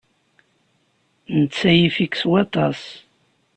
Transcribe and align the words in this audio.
Netta 1.39 1.71
yif-ik 1.77 2.13
s 2.21 2.23
waṭas. 2.29 2.81